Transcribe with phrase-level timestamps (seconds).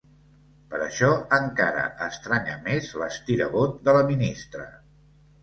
[0.69, 4.67] Per això encara estranya més l’estirabot de la ministra.